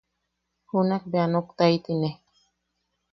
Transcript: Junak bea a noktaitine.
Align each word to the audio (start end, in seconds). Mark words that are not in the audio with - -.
Junak 0.69 1.03
bea 1.11 1.25
a 1.29 1.31
noktaitine. 1.33 2.09